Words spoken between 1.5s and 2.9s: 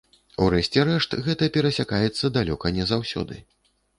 перасякаецца далёка не